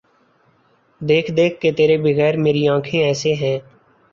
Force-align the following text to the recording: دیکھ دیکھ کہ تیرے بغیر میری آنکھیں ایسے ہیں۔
دیکھ 1.01 1.29
دیکھ 1.37 1.59
کہ 1.61 1.69
تیرے 1.77 1.97
بغیر 2.05 2.33
میری 2.43 2.67
آنکھیں 2.67 3.01
ایسے 3.03 3.33
ہیں۔ 3.41 3.57